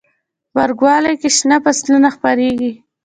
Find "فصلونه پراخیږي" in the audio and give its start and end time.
1.63-2.71